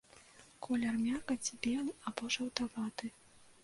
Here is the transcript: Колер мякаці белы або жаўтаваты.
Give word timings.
Колер 0.67 0.95
мякаці 1.03 1.61
белы 1.69 1.91
або 2.07 2.35
жаўтаваты. 2.41 3.17